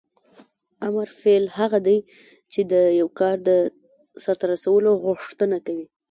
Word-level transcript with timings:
امر 0.87 1.07
فعل 1.21 1.45
هغه 1.59 1.79
دی 1.87 1.97
چې 2.51 2.61
د 2.71 2.73
یو 2.99 3.07
کار 3.19 3.35
د 3.47 3.49
سرته 4.23 4.45
رسولو 4.53 4.91
غوښتنه 5.05 5.57
کوي. 5.65 5.85